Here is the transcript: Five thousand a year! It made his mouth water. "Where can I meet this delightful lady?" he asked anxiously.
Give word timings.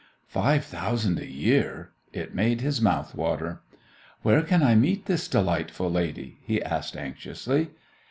Five 0.29 0.65
thousand 0.65 1.19
a 1.19 1.29
year! 1.31 1.91
It 2.11 2.33
made 2.33 2.61
his 2.61 2.81
mouth 2.81 3.13
water. 3.13 3.61
"Where 4.23 4.41
can 4.41 4.63
I 4.63 4.73
meet 4.73 5.05
this 5.05 5.27
delightful 5.27 5.91
lady?" 5.91 6.39
he 6.41 6.59
asked 6.59 6.97
anxiously. 6.97 7.69